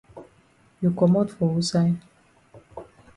[0.81, 2.01] You komot for wusaid?